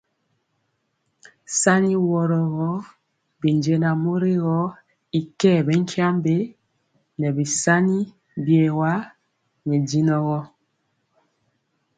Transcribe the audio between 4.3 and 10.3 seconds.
gɔ y kɛɛ bɛ tyiambe nɛ bisani biewa nyɛ dinɛ